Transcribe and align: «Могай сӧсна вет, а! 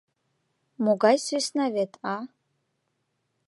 «Могай 0.83 1.17
сӧсна 1.25 1.65
вет, 1.75 1.91
а! 2.13 2.15